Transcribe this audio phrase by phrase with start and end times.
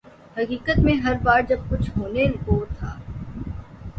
[0.37, 2.95] حقیقت میں ہر بار جب کچھ ہونے کو تھا۔